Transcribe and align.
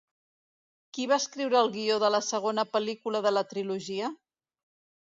Qui 0.97 1.05
va 1.11 1.19
escriure 1.25 1.59
el 1.59 1.69
guió 1.75 1.99
de 2.05 2.11
la 2.17 2.23
segona 2.31 2.67
pel·lícula 2.79 3.25
de 3.29 3.35
la 3.39 3.47
trilogia? 3.55 4.15